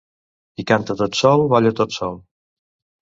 Qui 0.55 0.63
canta 0.71 0.95
tot 1.01 1.19
sol 1.19 1.45
balla 1.53 1.75
tot 1.81 1.95
sol. 1.99 2.21